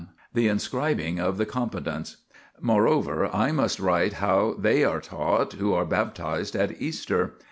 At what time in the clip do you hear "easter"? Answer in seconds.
6.81-7.35